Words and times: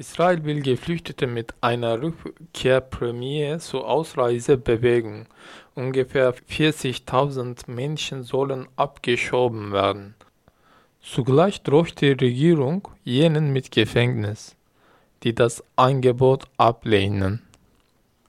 Israel 0.00 0.44
will 0.44 0.62
Geflüchtete 0.62 1.26
mit 1.26 1.54
einer 1.60 2.00
Rückkehrprämie 2.00 3.58
zur 3.58 3.88
Ausreise 3.88 4.56
bewegen. 4.56 5.26
Ungefähr 5.74 6.32
40.000 6.36 7.68
Menschen 7.68 8.22
sollen 8.22 8.68
abgeschoben 8.76 9.72
werden. 9.72 10.14
Zugleich 11.02 11.64
droht 11.64 12.00
die 12.00 12.12
Regierung 12.12 12.86
jenen 13.02 13.52
mit 13.52 13.72
Gefängnis, 13.72 14.54
die 15.24 15.34
das 15.34 15.64
Angebot 15.74 16.44
ablehnen. 16.58 17.42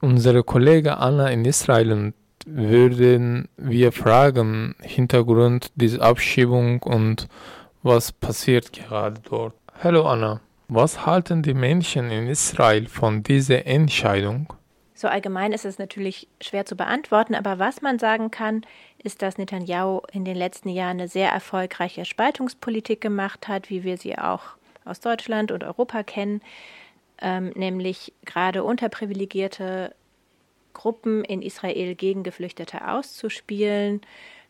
Unsere 0.01 0.41
Kollege 0.43 0.97
Anna 0.97 1.27
in 1.29 1.45
Israel 1.45 1.91
und 1.91 2.13
würden 2.47 3.47
wir 3.57 3.91
fragen, 3.91 4.73
Hintergrund 4.81 5.71
dieser 5.75 6.01
Abschiebung 6.01 6.81
und 6.81 7.27
was 7.83 8.11
passiert 8.11 8.73
gerade 8.73 9.21
dort. 9.29 9.53
Hallo 9.83 10.07
Anna. 10.07 10.41
Was 10.71 11.07
halten 11.07 11.41
die 11.41 11.55
Menschen 11.55 12.11
in 12.11 12.27
Israel 12.27 12.85
von 12.87 13.23
dieser 13.23 13.65
Entscheidung? 13.65 14.53
So 14.93 15.07
allgemein 15.07 15.51
ist 15.51 15.65
es 15.65 15.79
natürlich 15.79 16.27
schwer 16.41 16.67
zu 16.67 16.75
beantworten, 16.75 17.33
aber 17.33 17.57
was 17.57 17.81
man 17.81 17.97
sagen 17.97 18.29
kann, 18.29 18.61
ist, 19.01 19.23
dass 19.23 19.39
Netanyahu 19.39 20.01
in 20.11 20.25
den 20.25 20.35
letzten 20.35 20.69
Jahren 20.69 20.99
eine 20.99 21.07
sehr 21.07 21.31
erfolgreiche 21.31 22.05
Spaltungspolitik 22.05 23.01
gemacht 23.01 23.47
hat, 23.47 23.71
wie 23.71 23.83
wir 23.83 23.97
sie 23.97 24.15
auch 24.19 24.43
aus 24.85 24.99
Deutschland 24.99 25.51
und 25.51 25.63
Europa 25.63 26.03
kennen, 26.03 26.39
ähm, 27.19 27.49
nämlich 27.55 28.13
gerade 28.25 28.63
unterprivilegierte 28.63 29.95
Gruppen 30.73 31.23
in 31.23 31.41
Israel 31.41 31.95
gegen 31.95 32.21
Geflüchtete 32.21 32.87
auszuspielen, 32.87 34.01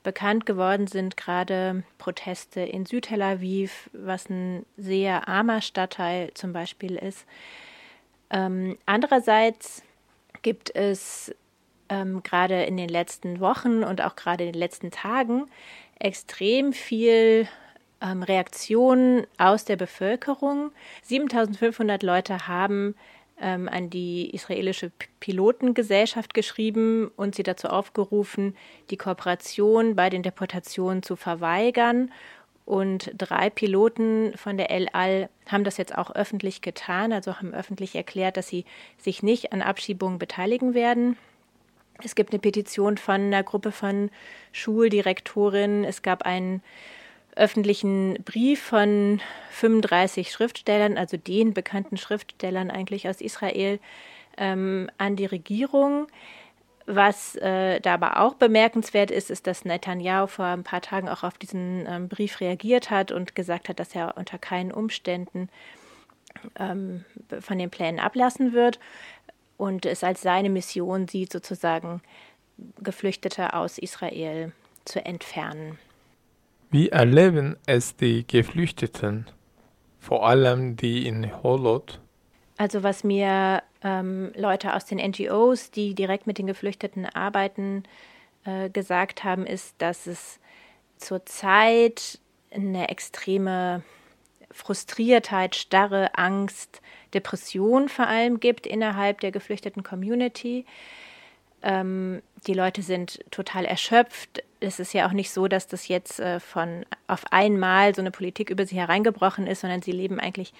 Bekannt 0.03 0.45
geworden 0.45 0.87
sind 0.87 1.17
gerade 1.17 1.83
Proteste 1.97 2.61
in 2.61 2.85
Südtel 2.85 3.21
Aviv, 3.21 3.89
was 3.93 4.29
ein 4.29 4.65
sehr 4.77 5.27
armer 5.27 5.61
Stadtteil 5.61 6.31
zum 6.33 6.53
Beispiel 6.53 6.95
ist. 6.95 7.25
Ähm, 8.29 8.77
andererseits 8.85 9.83
gibt 10.41 10.73
es 10.73 11.35
ähm, 11.89 12.23
gerade 12.23 12.63
in 12.63 12.77
den 12.77 12.89
letzten 12.89 13.39
Wochen 13.39 13.83
und 13.83 14.01
auch 14.01 14.15
gerade 14.15 14.45
in 14.45 14.53
den 14.53 14.59
letzten 14.59 14.91
Tagen 14.91 15.47
extrem 15.99 16.71
viel 16.71 17.47
ähm, 18.01 18.23
Reaktionen 18.23 19.27
aus 19.37 19.65
der 19.65 19.75
Bevölkerung. 19.75 20.71
7500 21.03 22.03
Leute 22.03 22.47
haben 22.47 22.95
ähm, 23.41 23.69
an 23.69 23.89
die 23.89 24.29
israelische 24.33 24.91
Pilotengesellschaft 25.19 26.33
geschrieben 26.33 27.11
und 27.15 27.35
sie 27.35 27.43
dazu 27.43 27.67
aufgerufen, 27.67 28.55
die 28.89 28.97
Kooperation 28.97 29.95
bei 29.95 30.09
den 30.09 30.23
Deportationen 30.23 31.03
zu 31.03 31.15
verweigern. 31.15 32.11
Und 32.65 33.11
drei 33.17 33.49
Piloten 33.49 34.33
von 34.35 34.57
der 34.57 34.69
El 34.69 34.89
Al 34.93 35.29
haben 35.47 35.63
das 35.63 35.77
jetzt 35.77 35.97
auch 35.97 36.11
öffentlich 36.13 36.61
getan, 36.61 37.11
also 37.11 37.37
haben 37.37 37.53
öffentlich 37.53 37.95
erklärt, 37.95 38.37
dass 38.37 38.47
sie 38.47 38.63
sich 38.97 39.23
nicht 39.23 39.53
an 39.53 39.63
Abschiebungen 39.63 40.19
beteiligen 40.19 40.75
werden. 40.75 41.17
Es 42.03 42.15
gibt 42.15 42.31
eine 42.31 42.39
Petition 42.39 42.97
von 42.97 43.15
einer 43.15 43.43
Gruppe 43.43 43.71
von 43.71 44.09
Schuldirektorinnen. 44.51 45.83
Es 45.83 46.01
gab 46.01 46.23
einen 46.23 46.61
öffentlichen 47.39 48.15
Brief 48.25 48.61
von 48.61 49.21
35 49.51 50.31
Schriftstellern, 50.31 50.97
also 50.97 51.17
den 51.17 51.53
bekannten 51.53 51.97
Schriftstellern 51.97 52.69
eigentlich 52.69 53.07
aus 53.07 53.21
Israel, 53.21 53.79
ähm, 54.37 54.89
an 54.97 55.15
die 55.15 55.25
Regierung. 55.25 56.07
Was 56.85 57.35
äh, 57.35 57.79
da 57.79 57.93
aber 57.93 58.19
auch 58.19 58.33
bemerkenswert 58.33 59.11
ist, 59.11 59.29
ist, 59.29 59.47
dass 59.47 59.63
Netanyahu 59.63 60.27
vor 60.27 60.45
ein 60.45 60.63
paar 60.63 60.81
Tagen 60.81 61.07
auch 61.07 61.23
auf 61.23 61.37
diesen 61.37 61.85
ähm, 61.87 62.09
Brief 62.09 62.41
reagiert 62.41 62.89
hat 62.89 63.11
und 63.11 63.35
gesagt 63.35 63.69
hat, 63.69 63.79
dass 63.79 63.95
er 63.95 64.17
unter 64.17 64.37
keinen 64.37 64.71
Umständen 64.71 65.49
ähm, 66.57 67.05
von 67.39 67.57
den 67.57 67.69
Plänen 67.69 67.99
ablassen 67.99 68.53
wird 68.53 68.79
und 69.57 69.85
es 69.85 70.03
als 70.03 70.21
seine 70.21 70.49
Mission 70.49 71.07
sieht, 71.07 71.31
sozusagen 71.31 72.01
Geflüchtete 72.81 73.53
aus 73.53 73.77
Israel 73.77 74.51
zu 74.83 75.05
entfernen. 75.05 75.77
Wie 76.71 76.89
erleben 76.89 77.57
es 77.65 77.95
die 77.95 78.27
Geflüchteten, 78.27 79.25
vor 79.99 80.27
allem 80.27 80.75
die 80.75 81.07
in 81.07 81.41
Holot? 81.41 81.99
Also 82.57 82.83
was 82.83 83.03
mir 83.03 83.63
ähm, 83.83 84.31
Leute 84.35 84.75
aus 84.75 84.85
den 84.85 84.99
NGOs, 84.99 85.71
die 85.71 85.95
direkt 85.95 86.27
mit 86.27 86.37
den 86.37 86.45
Geflüchteten 86.45 87.07
arbeiten, 87.07 87.83
äh, 88.45 88.69
gesagt 88.69 89.23
haben, 89.23 89.47
ist, 89.47 89.73
dass 89.79 90.05
es 90.05 90.39
zurzeit 90.97 92.19
eine 92.51 92.89
extreme 92.89 93.81
Frustriertheit, 94.51 95.55
starre 95.55 96.15
Angst, 96.17 96.81
Depression 97.13 97.89
vor 97.89 98.05
allem 98.05 98.39
gibt 98.39 98.67
innerhalb 98.67 99.21
der 99.21 99.31
geflüchteten 99.31 99.81
Community. 99.81 100.65
Ähm, 101.61 102.21
die 102.47 102.53
Leute 102.53 102.81
sind 102.81 103.19
total 103.31 103.65
erschöpft. 103.65 104.43
Es 104.59 104.79
ist 104.79 104.93
ja 104.93 105.07
auch 105.07 105.11
nicht 105.11 105.31
so, 105.31 105.47
dass 105.47 105.67
das 105.67 105.87
jetzt 105.87 106.19
äh, 106.19 106.39
von 106.39 106.85
auf 107.07 107.25
einmal 107.31 107.93
so 107.95 108.01
eine 108.01 108.11
Politik 108.11 108.49
über 108.49 108.65
sie 108.65 108.77
hereingebrochen 108.77 109.47
ist, 109.47 109.61
sondern 109.61 109.81
sie 109.81 109.91
leben 109.91 110.19
eigentlich, 110.19 110.53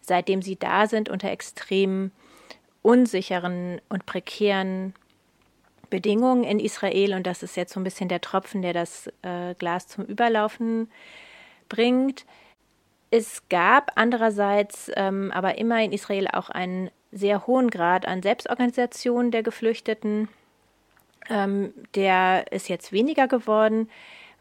seitdem 0.00 0.42
sie 0.42 0.56
da 0.56 0.86
sind, 0.86 1.08
unter 1.08 1.30
extrem 1.30 2.10
unsicheren 2.82 3.80
und 3.88 4.06
prekären 4.06 4.94
Bedingungen 5.90 6.44
in 6.44 6.60
Israel. 6.60 7.14
Und 7.14 7.26
das 7.26 7.42
ist 7.42 7.56
jetzt 7.56 7.72
so 7.72 7.80
ein 7.80 7.84
bisschen 7.84 8.08
der 8.08 8.20
Tropfen, 8.20 8.62
der 8.62 8.72
das 8.72 9.08
äh, 9.22 9.54
Glas 9.54 9.88
zum 9.88 10.04
Überlaufen 10.04 10.90
bringt. 11.68 12.24
Es 13.10 13.42
gab 13.48 13.92
andererseits 13.96 14.90
ähm, 14.94 15.32
aber 15.32 15.58
immer 15.58 15.82
in 15.82 15.92
Israel 15.92 16.28
auch 16.28 16.48
einen 16.48 16.90
sehr 17.10 17.46
hohen 17.46 17.70
Grad 17.70 18.06
an 18.06 18.22
Selbstorganisation 18.22 19.32
der 19.32 19.42
Geflüchteten. 19.42 20.28
Ähm, 21.30 21.72
der 21.94 22.52
ist 22.52 22.68
jetzt 22.68 22.92
weniger 22.92 23.28
geworden, 23.28 23.88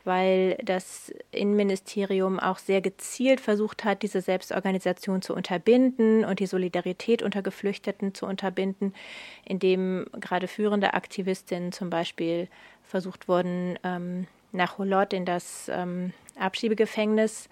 weil 0.06 0.58
das 0.64 1.14
Innenministerium 1.32 2.40
auch 2.40 2.58
sehr 2.58 2.82
gezielt 2.82 3.40
versucht 3.40 3.84
hat, 3.84 4.02
diese 4.02 4.22
Selbstorganisation 4.22 5.22
zu 5.22 5.36
unterbinden 5.36 6.26
und 6.26 6.40
die 6.40 6.48
Solidarität 6.48 7.22
unter 7.22 7.42
Geflüchteten 7.42 8.14
zu 8.14 8.26
unterbinden, 8.26 8.94
indem 9.46 10.08
gerade 10.20 10.48
führende 10.48 10.94
Aktivistinnen 10.94 11.72
zum 11.72 11.90
Beispiel 11.90 12.48
versucht 12.84 13.28
wurden, 13.28 13.78
ähm, 13.84 14.28
nach 14.52 14.78
Holot 14.80 15.14
in 15.14 15.26
das 15.26 15.70
ähm, 15.72 16.12
Abschiebegefängnis 16.40 17.50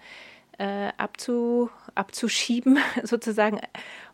äh, 0.58 0.90
abzu, 0.96 1.70
abzuschieben, 1.94 2.78
sozusagen, 3.04 3.60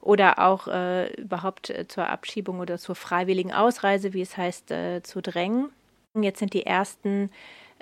oder 0.04 0.38
auch 0.38 0.69
äh, 0.69 1.12
überhaupt 1.15 1.70
äh, 1.70 1.88
zur 1.88 2.09
Abschiebung 2.09 2.60
oder 2.60 2.78
zur 2.78 2.94
freiwilligen 2.94 3.53
Ausreise, 3.53 4.12
wie 4.12 4.20
es 4.20 4.37
heißt, 4.37 4.70
äh, 4.70 5.03
zu 5.03 5.22
drängen. 5.22 5.70
Jetzt 6.15 6.38
sind 6.38 6.53
die 6.53 6.66
ersten 6.66 7.31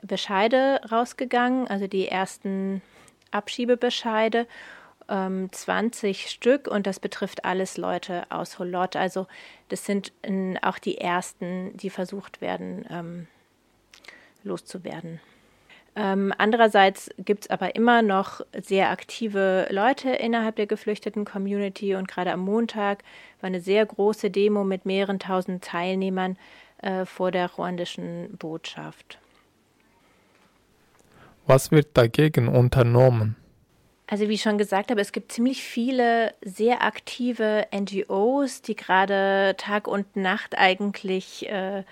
Bescheide 0.03 0.81
rausgegangen, 0.91 1.66
also 1.69 1.87
die 1.87 2.09
ersten 2.09 2.81
Abschiebebescheide. 3.31 4.47
20 5.09 6.05
ähm, 6.25 6.28
Stück 6.28 6.69
und 6.69 6.87
das 6.87 7.00
betrifft 7.00 7.44
alles 7.44 7.77
Leute 7.77 8.25
aus 8.31 8.59
Holot. 8.59 8.94
Also 8.97 9.27
das 9.69 9.84
sind 9.84 10.12
auch 10.62 10.78
die 10.78 10.99
ersten, 10.99 11.77
die 11.77 11.91
versucht 11.91 12.41
werden, 12.41 12.87
ähm, 12.89 13.27
loszuwerden. 14.44 15.21
Ähm, 15.94 16.32
andererseits 16.38 17.10
gibt 17.19 17.44
es 17.44 17.50
aber 17.50 17.76
immer 17.76 18.00
noch 18.00 18.41
sehr 18.62 18.91
aktive 18.91 19.66
Leute 19.70 20.10
innerhalb 20.10 20.56
der 20.56 20.66
geflüchteten 20.66 21.26
Community 21.26 21.94
und 21.94 22.08
gerade 22.08 22.32
am 22.32 22.41
Montag 22.41 23.03
war 23.41 23.48
eine 23.48 23.60
sehr 23.60 23.84
große 23.84 24.30
Demo 24.30 24.64
mit 24.64 24.86
mehreren 24.86 25.19
tausend 25.19 25.62
Teilnehmern 25.62 26.38
äh, 26.78 27.04
vor 27.04 27.30
der 27.30 27.50
ruandischen 27.50 28.36
Botschaft. 28.38 29.19
Was 31.47 31.70
wird 31.72 31.88
dagegen 31.94 32.48
unternommen? 32.48 33.36
Also 34.06 34.28
wie 34.28 34.34
ich 34.34 34.42
schon 34.42 34.59
gesagt 34.59 34.91
habe, 34.91 35.00
es 35.00 35.12
gibt 35.12 35.32
ziemlich 35.32 35.62
viele 35.62 36.34
sehr 36.42 36.82
aktive 36.82 37.66
NGOs, 37.74 38.62
die 38.62 38.77
gerade 38.77 39.54
Tag 39.59 39.88
und 39.88 40.16
Nacht 40.16 40.56
eigentlich 40.56 41.48
äh, 41.48 41.84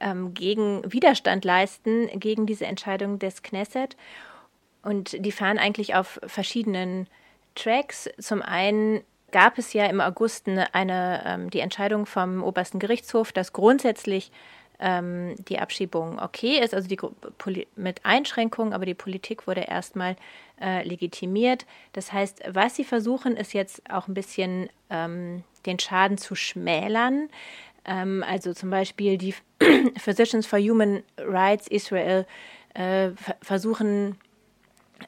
ähm, 0.00 0.34
gegen 0.34 0.82
Widerstand 0.90 1.44
leisten 1.44 2.08
gegen 2.18 2.46
diese 2.46 2.66
Entscheidung 2.66 3.18
des 3.18 3.42
Knesset. 3.42 3.96
Und 4.82 5.24
die 5.24 5.32
fahren 5.32 5.58
eigentlich 5.58 5.94
auf 5.94 6.18
verschiedenen 6.26 7.06
Tracks. 7.54 8.08
Zum 8.18 8.42
einen 8.42 9.02
gab 9.30 9.58
es 9.58 9.72
ja 9.72 9.86
im 9.86 10.00
August 10.00 10.48
eine, 10.48 11.22
ähm, 11.24 11.50
die 11.50 11.60
Entscheidung 11.60 12.06
vom 12.06 12.42
obersten 12.42 12.78
Gerichtshof, 12.78 13.32
dass 13.32 13.52
grundsätzlich 13.52 14.32
ähm, 14.80 15.34
die 15.48 15.58
Abschiebung 15.58 16.18
okay 16.18 16.58
ist, 16.58 16.74
also 16.74 16.88
die, 16.88 16.98
mit 17.76 18.04
Einschränkungen, 18.04 18.72
aber 18.72 18.86
die 18.86 18.94
Politik 18.94 19.46
wurde 19.46 19.60
erstmal 19.60 20.16
äh, 20.60 20.82
legitimiert. 20.86 21.66
Das 21.92 22.12
heißt, 22.12 22.42
was 22.48 22.76
sie 22.76 22.84
versuchen, 22.84 23.36
ist 23.36 23.52
jetzt 23.52 23.82
auch 23.90 24.08
ein 24.08 24.14
bisschen 24.14 24.70
ähm, 24.88 25.44
den 25.66 25.78
Schaden 25.78 26.16
zu 26.16 26.34
schmälern. 26.34 27.28
Ähm, 27.90 28.24
also 28.26 28.54
zum 28.54 28.70
Beispiel 28.70 29.18
die 29.18 29.34
Physicians 29.98 30.46
for 30.46 30.60
Human 30.60 31.02
Rights 31.18 31.66
Israel 31.66 32.24
äh, 32.74 33.10
versuchen 33.42 34.16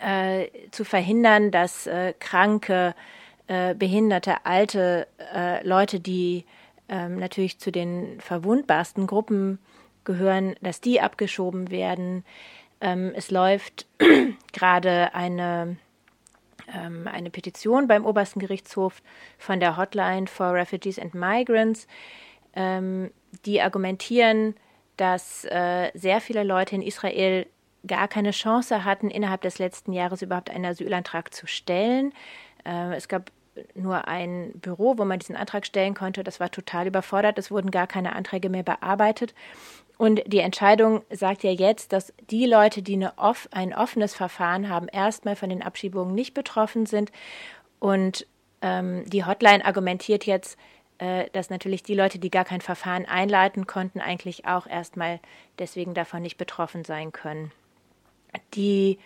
äh, 0.00 0.48
zu 0.72 0.84
verhindern, 0.84 1.52
dass 1.52 1.86
äh, 1.86 2.12
Kranke 2.18 2.94
äh, 3.46 3.74
behinderte, 3.74 4.44
alte 4.44 5.06
äh, 5.32 5.64
Leute, 5.66 6.00
die 6.00 6.44
ähm, 6.88 7.18
natürlich 7.18 7.58
zu 7.58 7.70
den 7.70 8.20
verwundbarsten 8.20 9.06
Gruppen 9.06 9.60
gehören, 10.04 10.56
dass 10.60 10.80
die 10.80 11.00
abgeschoben 11.00 11.70
werden. 11.70 12.24
Ähm, 12.80 13.12
es 13.14 13.30
läuft 13.30 13.86
gerade 14.52 15.14
eine, 15.14 15.76
ähm, 16.74 17.06
eine 17.06 17.30
Petition 17.30 17.86
beim 17.86 18.04
obersten 18.04 18.40
Gerichtshof 18.40 19.02
von 19.38 19.60
der 19.60 19.76
Hotline 19.76 20.26
for 20.26 20.52
Refugees 20.52 20.98
and 20.98 21.14
Migrants, 21.14 21.86
ähm, 22.54 23.10
die 23.44 23.60
argumentieren, 23.60 24.54
dass 24.96 25.44
äh, 25.44 25.90
sehr 25.94 26.20
viele 26.20 26.42
Leute 26.42 26.74
in 26.74 26.82
Israel 26.82 27.46
gar 27.86 28.08
keine 28.08 28.30
Chance 28.30 28.84
hatten, 28.84 29.10
innerhalb 29.10 29.40
des 29.40 29.58
letzten 29.58 29.92
Jahres 29.92 30.22
überhaupt 30.22 30.50
einen 30.50 30.66
Asylantrag 30.66 31.34
zu 31.34 31.46
stellen. 31.46 32.12
Äh, 32.64 32.94
es 32.94 33.08
gab 33.08 33.30
nur 33.74 34.08
ein 34.08 34.52
Büro, 34.54 34.96
wo 34.98 35.04
man 35.04 35.18
diesen 35.18 35.36
Antrag 35.36 35.66
stellen 35.66 35.94
konnte. 35.94 36.24
Das 36.24 36.40
war 36.40 36.50
total 36.50 36.86
überfordert. 36.86 37.38
Es 37.38 37.50
wurden 37.50 37.70
gar 37.70 37.86
keine 37.86 38.14
Anträge 38.14 38.48
mehr 38.48 38.62
bearbeitet. 38.62 39.34
Und 39.98 40.22
die 40.26 40.38
Entscheidung 40.38 41.02
sagt 41.10 41.42
ja 41.42 41.50
jetzt, 41.50 41.92
dass 41.92 42.12
die 42.30 42.46
Leute, 42.46 42.82
die 42.82 43.06
off 43.16 43.48
ein 43.52 43.74
offenes 43.74 44.14
Verfahren 44.14 44.68
haben, 44.68 44.88
erstmal 44.88 45.36
von 45.36 45.50
den 45.50 45.62
Abschiebungen 45.62 46.14
nicht 46.14 46.34
betroffen 46.34 46.86
sind. 46.86 47.12
Und 47.78 48.26
ähm, 48.62 49.04
die 49.06 49.24
Hotline 49.24 49.64
argumentiert 49.64 50.24
jetzt, 50.24 50.56
dass 51.32 51.50
natürlich 51.50 51.82
die 51.82 51.94
Leute, 51.94 52.18
die 52.18 52.30
gar 52.30 52.44
kein 52.44 52.60
Verfahren 52.60 53.06
einleiten 53.06 53.66
konnten, 53.66 54.00
eigentlich 54.00 54.46
auch 54.46 54.66
erstmal 54.66 55.18
deswegen 55.58 55.94
davon 55.94 56.22
nicht 56.22 56.36
betroffen 56.36 56.84
sein 56.84 57.10
können. 57.10 57.50
Die 58.54 58.98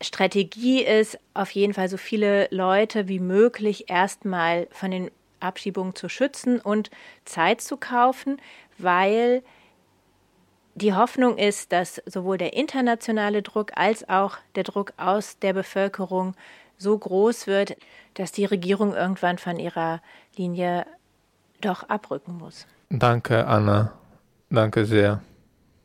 Strategie 0.00 0.82
ist 0.82 1.18
auf 1.32 1.50
jeden 1.52 1.72
Fall 1.72 1.88
so 1.88 1.96
viele 1.96 2.48
Leute 2.50 3.08
wie 3.08 3.20
möglich 3.20 3.88
erstmal 3.88 4.68
von 4.70 4.90
den 4.90 5.10
Abschiebungen 5.40 5.94
zu 5.94 6.08
schützen 6.08 6.60
und 6.60 6.90
Zeit 7.24 7.60
zu 7.60 7.76
kaufen, 7.76 8.40
weil 8.76 9.42
die 10.74 10.92
Hoffnung 10.92 11.38
ist, 11.38 11.72
dass 11.72 12.02
sowohl 12.04 12.36
der 12.36 12.52
internationale 12.52 13.42
Druck 13.42 13.72
als 13.76 14.06
auch 14.08 14.36
der 14.54 14.64
Druck 14.64 14.92
aus 14.98 15.38
der 15.38 15.54
Bevölkerung 15.54 16.34
so 16.76 16.96
groß 16.98 17.46
wird, 17.46 17.76
dass 18.14 18.32
die 18.32 18.44
Regierung 18.44 18.94
irgendwann 18.94 19.38
von 19.38 19.58
ihrer 19.58 20.02
Linie 20.36 20.86
doch 21.60 21.88
abrücken 21.88 22.38
muss. 22.38 22.66
Danke, 22.90 23.46
Anna. 23.46 23.92
Danke 24.50 24.84
sehr. 24.84 25.20